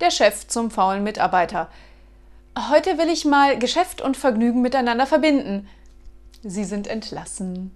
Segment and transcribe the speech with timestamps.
[0.00, 1.68] Der Chef zum faulen Mitarbeiter.
[2.70, 5.68] Heute will ich mal Geschäft und Vergnügen miteinander verbinden.
[6.42, 7.74] Sie sind entlassen.